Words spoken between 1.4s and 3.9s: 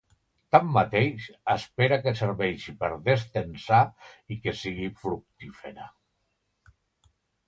espera que serveixi per destensar